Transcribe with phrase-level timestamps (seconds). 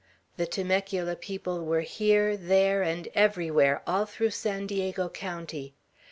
[0.37, 5.75] The Temecula people were here, there, and everywhere, all through San Diego County.